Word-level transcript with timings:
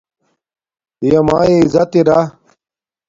پیا 0.99 1.19
مایے 1.27 1.55
عزت 1.63 1.91
ارا 1.99 2.19